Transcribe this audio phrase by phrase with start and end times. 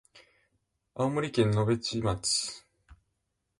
[0.95, 2.63] 青森県野辺地町